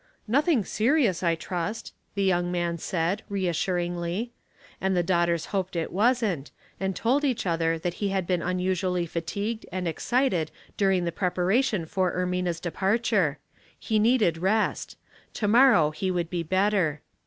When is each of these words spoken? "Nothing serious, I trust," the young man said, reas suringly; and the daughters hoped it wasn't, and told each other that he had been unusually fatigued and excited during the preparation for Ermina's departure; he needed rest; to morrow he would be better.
"Nothing 0.27 0.65
serious, 0.65 1.21
I 1.21 1.35
trust," 1.35 1.93
the 2.15 2.23
young 2.23 2.51
man 2.51 2.79
said, 2.79 3.21
reas 3.29 3.55
suringly; 3.55 4.31
and 4.81 4.97
the 4.97 5.03
daughters 5.03 5.45
hoped 5.53 5.75
it 5.75 5.91
wasn't, 5.93 6.49
and 6.79 6.95
told 6.95 7.23
each 7.23 7.45
other 7.45 7.77
that 7.77 7.93
he 8.01 8.09
had 8.09 8.25
been 8.25 8.41
unusually 8.41 9.05
fatigued 9.05 9.67
and 9.71 9.87
excited 9.87 10.49
during 10.75 11.05
the 11.05 11.11
preparation 11.11 11.85
for 11.85 12.11
Ermina's 12.13 12.59
departure; 12.59 13.37
he 13.77 13.99
needed 13.99 14.39
rest; 14.39 14.97
to 15.35 15.47
morrow 15.47 15.91
he 15.91 16.09
would 16.09 16.31
be 16.31 16.41
better. 16.41 17.01